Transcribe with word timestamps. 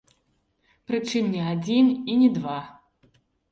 Прычым 0.91 1.29
не 1.35 1.43
адзін 1.53 1.93
і 2.11 2.19
не 2.25 2.33
два. 2.41 2.57